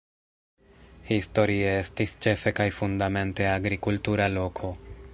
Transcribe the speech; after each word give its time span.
Historie 1.11 1.75
estis 1.83 2.17
ĉefe 2.27 2.55
kaj 2.61 2.67
fundamente 2.81 3.49
agrikultura 3.55 4.31
loko. 4.39 4.77